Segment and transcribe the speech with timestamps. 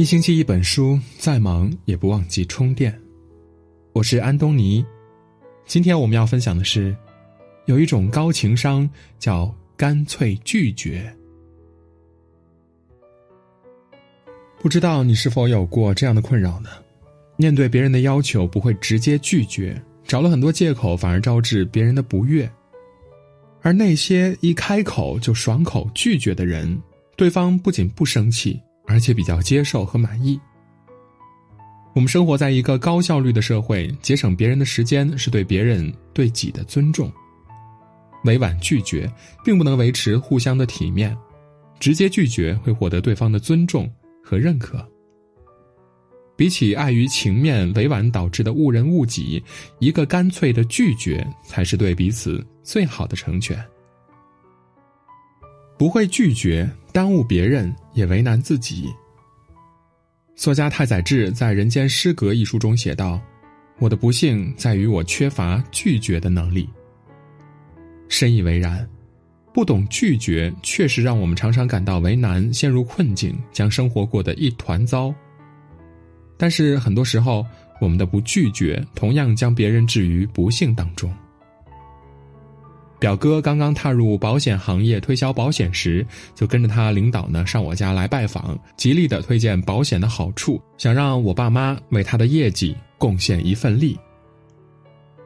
[0.00, 2.98] 一星期一本书，再忙也不忘记充电。
[3.92, 4.82] 我是安东尼，
[5.66, 6.96] 今天我们要分享的是，
[7.66, 11.14] 有一种高情商叫干脆拒绝。
[14.58, 16.70] 不知道你是否有过这样的困扰呢？
[17.36, 22.50] 面对别人的要求，不会直接拒绝，找了很多借口，反而招致别人的不悦。
[23.60, 26.80] 而那些一开口就爽口拒绝的人，
[27.16, 28.58] 对方不仅不生气。
[28.90, 30.38] 而且比较接受和满意。
[31.94, 37.10] 我们生活在一个高效率的社会，节省别人的时间是对别人对己的尊重。
[38.24, 39.08] 委婉拒绝
[39.44, 41.16] 并不能维持互相的体面，
[41.78, 43.88] 直接拒绝会获得对方的尊重
[44.24, 44.84] 和认可。
[46.36, 49.40] 比起碍于情面委婉导致的误人误己，
[49.78, 53.56] 一个干脆的拒绝才是对彼此最好的成全。
[55.78, 56.68] 不会拒绝。
[56.92, 58.90] 耽误别人也为难自己。
[60.34, 63.20] 作家太宰治在《人间失格》一书中写道
[63.78, 66.66] ：“我的不幸在于我缺乏拒绝的能力。”
[68.08, 68.88] 深以为然，
[69.52, 75.14] 不懂拒绝，确实让我们常常感到为难，陷入困境，将生活过得一团糟。
[76.38, 77.44] 但是很多时候，
[77.82, 81.14] 我们的不拒绝，同样将别人置于不幸当中。
[83.00, 93.98] 表哥刚刚踏入保险行业推销保险时，就跟着他领导呢上我家来拜访，极力的推荐保险的好处，想让我爸妈为他的业绩贡献一份力。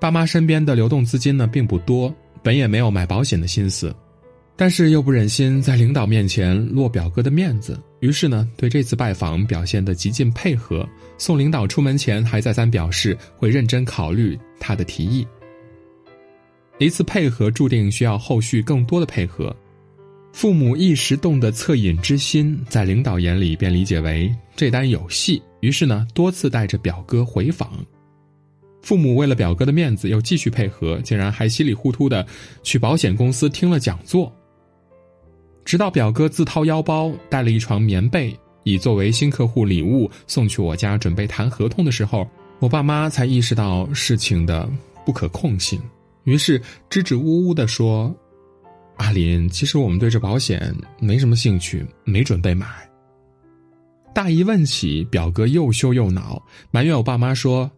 [0.00, 3.94] 爸妈身边的流动资金呢并不多，本也没有买保险的心思，
[4.56, 15.26] 但是又不忍心在领导面前落表哥的面子，于是呢对这次拜访表现得极尽配合，送领导出门前还再三表示会认真考虑他的提议。
[16.78, 19.54] 一次配合注定需要后续更多的配合，
[20.32, 27.72] 父母一时动的恻隐之心，在领导眼里便理解为这单有戏，于是呢多次带着表哥回访。
[28.80, 32.24] 父母为了表哥的面子，又继续配合，竟然还稀里糊涂的
[32.62, 34.32] 去保险公司听了讲座。
[35.64, 42.26] 直到表哥自掏腰包带了一床棉被，以作为新客户礼物送去我家准备谈合同的时候，
[42.60, 44.70] 我爸妈才意识到事情的
[45.04, 45.78] 不可控性。
[46.28, 48.14] 于是支支吾吾的说
[48.98, 52.66] ：“阿林，其实我们对这保险没什么兴趣，没准备买。”
[54.14, 57.70] 大姨问起，表哥又羞又恼，埋怨我爸妈说：“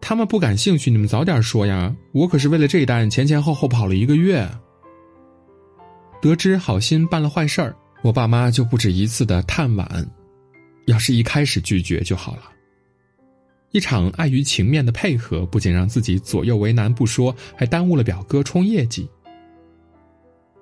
[0.00, 1.92] 他们不感兴趣，你们早点说呀！
[2.12, 4.48] 我可是为了这一单前前后后跑了一个月。”
[6.22, 10.06] 得知好心办了坏事儿，我爸妈就不止一次的叹惋
[10.86, 12.42] ：“要是一开始拒绝就好了。”
[13.70, 19.08] 一场碍于情面的配合，不仅让自己左右为难不说，还耽误了表哥冲业绩。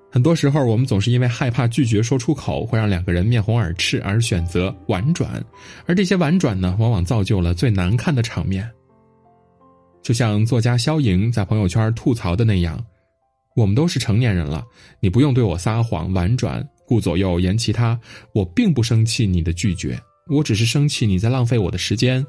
[0.09, 5.43] 很多时候，我们总是因为害怕拒绝说出口，会让两个人面红耳赤，而选择婉转，
[5.85, 8.69] 而这些婉转呢，往往造就了最难看的场面。
[10.01, 12.83] 就像作家肖莹在朋友圈吐槽的那样
[13.55, 14.65] ：“我们都是成年人了，
[15.01, 17.99] 你不用对我撒谎、婉转、顾左右言其他。
[18.33, 22.25] 我并不生气你的拒绝，我只是生气你在浪费我的时间。”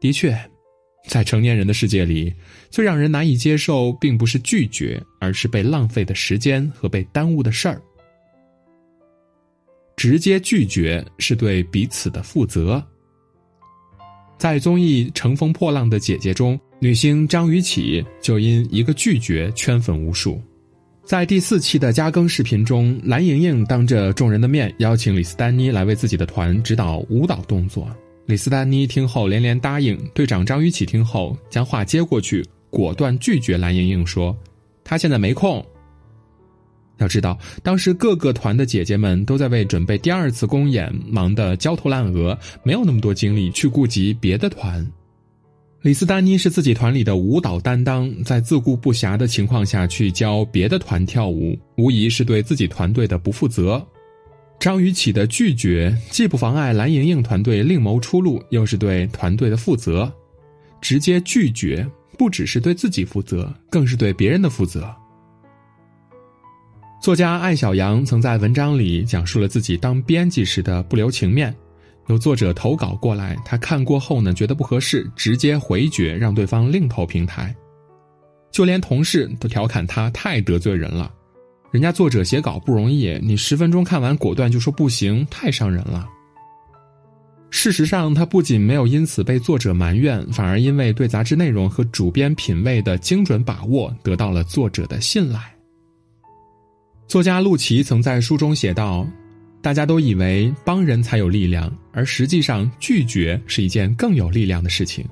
[0.00, 0.38] 的确，
[1.08, 2.32] 在成年人的世界里，
[2.70, 7.82] 最让人难以接受，并不是拒绝，而是被浪费的时间和被耽误的事儿。
[9.96, 12.80] 直接拒绝是对彼此的负责。
[14.38, 20.40] 在综艺《乘风破浪的姐姐》中，女星张雨绮就因一个拒绝圈粉无数。
[21.04, 27.90] 在第四期的加更视频中，蓝盈莹当着众人的面邀请李斯丹妮来为自己的团指导舞蹈动作。
[28.28, 34.36] 李斯丹妮听后连连答应，队长张雨绮听后将话接过去，果断拒绝蓝盈莹说
[34.84, 35.64] ：“她现在没空。”
[37.00, 44.86] 要知道，当时各个团的姐姐们都在为准备第二次公演忙得焦头烂额，没有那么多精力去顾及别的团。
[45.80, 53.82] 李斯丹妮是自己团里的舞蹈担当，在自顾不暇的情况下去教别的团跳舞，无疑是对自己团队的不负责。
[54.58, 60.12] 张雨绮的拒绝既不妨碍蓝盈莹团队另谋出路，又是对团队的负责。
[60.80, 64.88] 直接拒绝不只是对自己负责，更是对别人的负责。
[67.00, 71.54] 作家艾小阳曾在文章里讲述了自己当编辑时的不留情面。
[72.08, 77.54] 有作者投稿过来，他看过后呢，觉得不合适，直接回绝，让对方另投平台。
[78.50, 81.12] 就连同事都调侃他太得罪人了。
[81.70, 86.08] 人家作者写稿不容易，你十分钟看完果断就说不行，太伤人了。
[87.50, 95.40] 事实上，他不仅没有因此被作者埋怨，反而因为对杂志内容和主编品味的精准把握，得到了作者的信赖。
[97.06, 99.06] 作家陆琪曾在书中写道
[99.62, 105.02] ：“大家都以为帮人才有力量，而实际上拒绝是一件更有力量的事情。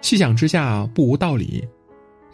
[0.00, 1.62] 细想之下，不无道理。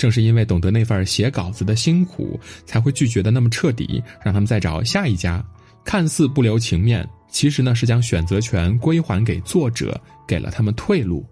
[0.01, 5.45] 正是因为懂得那份写稿子的辛苦，才会拒绝的那么彻底，让他们再找下一家。
[5.85, 11.23] 看似不留情面，其实呢是将选择权归还给作者，给了他们退路。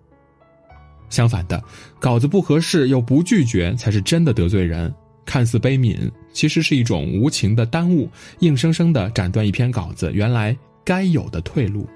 [1.08, 1.64] 相反的，
[1.98, 4.94] 稿子不合适又不拒绝，才是真的得罪人。
[5.24, 8.06] 看似悲悯，其实是一种无情的耽误，
[8.40, 10.54] 硬生生的斩断一篇稿子原来
[10.84, 11.88] 该有的退路。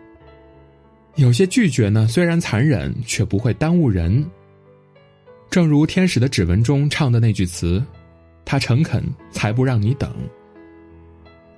[1.16, 4.24] 有些拒绝呢，虽然残忍，却不会耽误人。
[5.52, 7.84] 正如《天使的指纹》中唱的那句词
[8.42, 10.10] ：“他诚恳，才不让你等。”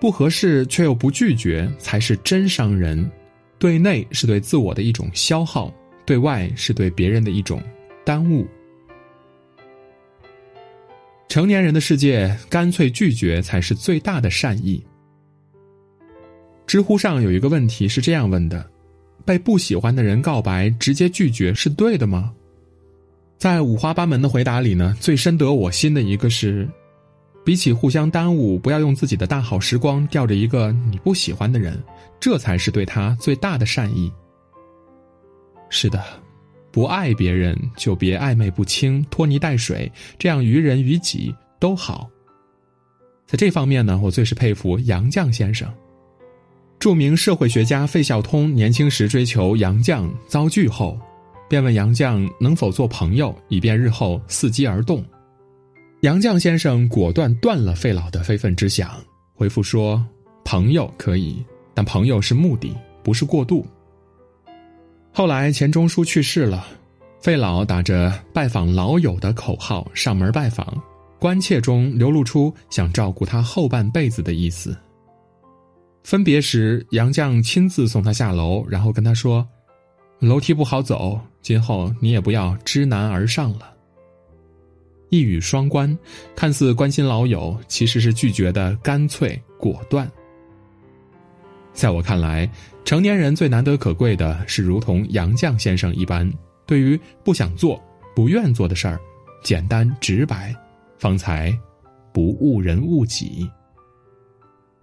[0.00, 3.08] 不合适却又不拒绝，才是真伤人。
[3.56, 5.72] 对内是对自我的一种消耗，
[6.04, 7.62] 对外是对别人的一种
[8.04, 8.44] 耽误。
[11.28, 14.84] 成年人的世界，干脆拒绝才是最大的善意。
[16.66, 18.68] 知乎上有一个问题是这样问的
[19.24, 22.34] ：“被不喜欢的人告白，直接拒绝是对的吗？”
[23.36, 26.68] 在五花八门的回答里呢，最深得我心的一个是，
[27.44, 31.82] 比起互相耽误，不要用自己的大好时光吊着一个你不喜欢的人，
[32.18, 34.10] 这才是对他最大的善意。
[35.68, 36.02] 是的，
[36.70, 42.08] 不爱别人就别暧昧不清、拖泥带水，这样于人于己都好。
[43.26, 45.68] 在这方面呢，我最是佩服杨绛先生。
[46.78, 50.98] 著名社会学家费孝通年轻时追求杨绛，遭拒后。
[51.48, 55.04] 便问杨绛能否做朋友，以便日后伺机而动。
[56.00, 58.90] 杨绛先生果断断了费老的非分之想，
[59.34, 60.04] 回复说
[60.44, 61.42] ：“朋友可以，
[61.72, 63.64] 但朋友是目的，不是过渡。”
[65.12, 66.66] 后来钱钟书去世了，
[67.20, 70.82] 费老打着拜访老友的口号上门拜访，
[71.18, 74.76] 关切中流露出想照顾他后半辈子的意思。
[76.02, 79.46] 分别时，杨绛亲自送他下楼，然后跟他说。
[80.20, 83.74] 楼梯不好走，今后你也不要知难而上了。
[85.10, 85.96] 一语双关，
[86.34, 90.10] 看似关心老友，其实是拒绝的干脆果断。
[91.72, 92.50] 在我看来，
[92.84, 96.32] 成年人最难得可贵的是，如同杨绛先生一般，
[96.66, 97.80] 对于不想做、
[98.14, 98.98] 不愿做的事儿，
[99.42, 100.54] 简单直白，
[100.98, 101.56] 方才
[102.12, 103.48] 不误人误己。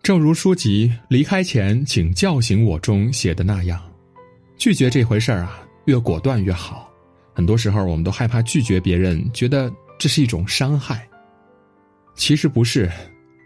[0.03, 3.90] 正如书籍《离开前，请叫醒我》中写的那样。
[4.61, 6.87] 拒绝这回事儿啊，越果断越好。
[7.33, 11.09] 很多时候，我们都害怕拒绝别人，觉得这是一种伤害。
[12.13, 12.87] 其实不是，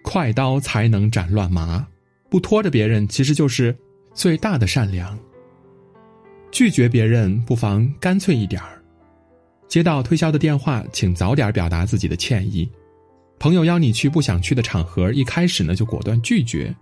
[0.03, 1.87] 快刀才能斩乱麻，
[2.29, 3.73] 不拖着别人，其实就是
[4.13, 5.17] 最大的善良。
[6.51, 8.83] 拒绝别人，不妨干脆一点儿。
[9.69, 12.69] 接到推销的电话，请早点表达自己的歉意。
[13.39, 16.75] 朋友邀你去不想去的场合，一开始呢就果断拒绝。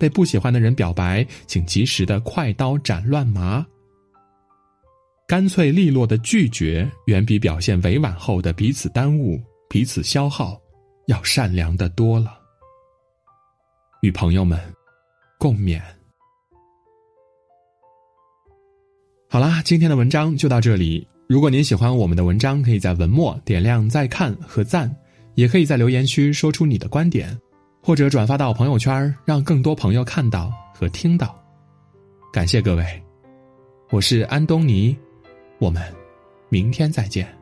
[0.00, 3.64] 被不喜欢的人表白，请及时的快刀斩乱麻。
[5.28, 9.38] 干脆利落的拒绝，远比表现委婉后的彼此耽误、
[9.68, 10.58] 彼此消耗，
[11.06, 12.40] 要善良的多了。
[14.00, 14.58] 与朋友们
[15.38, 15.78] 共勉。
[19.28, 21.06] 好啦，今天的文章就到这里。
[21.28, 24.92] 如果您喜欢我们的文章，可以在文末点亮再看和赞，
[25.34, 27.38] 也可以在留言区说出你的观点。
[27.82, 31.34] 或者转发到朋友圈，让更多朋友看到和听到。
[32.32, 33.02] 感谢各位，
[33.90, 34.96] 我是安东尼，
[35.58, 35.82] 我们
[36.48, 37.39] 明天再见。